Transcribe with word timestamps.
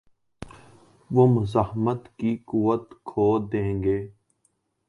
وہ 1.09 1.27
مزاحمت 1.27 2.01
کی 2.17 2.35
قوت 2.45 2.93
کھو 3.03 3.27
دیں 3.51 3.83
گے۔ 3.83 3.99